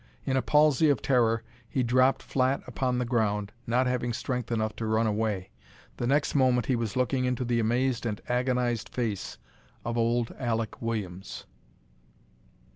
In 0.25 0.35
a 0.35 0.41
palsy 0.41 0.89
of 0.89 1.03
terror 1.03 1.43
he 1.69 1.83
dropped 1.83 2.23
flat 2.23 2.63
upon 2.65 2.97
the 2.97 3.05
ground, 3.05 3.51
not 3.67 3.85
having 3.85 4.13
strength 4.13 4.51
enough 4.51 4.75
to 4.77 4.87
run 4.87 5.05
away. 5.05 5.51
The 5.97 6.07
next 6.07 6.33
moment 6.33 6.65
he 6.65 6.75
was 6.75 6.95
looking 6.95 7.25
into 7.25 7.45
the 7.45 7.59
amazed 7.59 8.07
and 8.07 8.19
agonized 8.27 8.89
face 8.89 9.37
of 9.85 9.99
old 9.99 10.29
Alek 10.39 10.81
Williams. 10.81 11.45